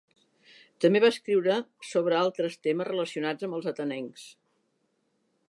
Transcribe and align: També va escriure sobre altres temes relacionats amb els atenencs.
També 0.85 1.01
va 1.03 1.11
escriure 1.13 1.57
sobre 1.89 2.17
altres 2.21 2.57
temes 2.69 2.91
relacionats 2.93 3.49
amb 3.49 3.59
els 3.61 3.71
atenencs. 3.75 4.27